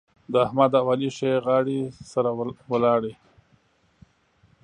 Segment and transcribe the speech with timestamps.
[0.31, 1.79] د احمد او علي ښې غاړې
[2.11, 2.29] سره
[2.71, 3.13] ولاړې.